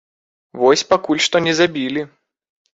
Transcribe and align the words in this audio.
Вось 0.61 0.85
пакуль 0.95 1.23
што 1.27 1.43
не 1.51 1.55
забілі. 1.61 2.09